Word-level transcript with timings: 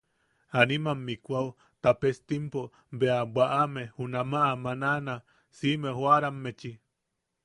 Animam 0.61 0.99
mikwao 1.07 1.49
tapestimpo 1.83 2.61
bea 2.99 3.19
bwaʼame 3.33 3.83
junamaʼa 3.95 4.51
manaʼana 4.63 5.13
siʼime 5.57 5.89
joʼaramme-chi. 5.97 6.71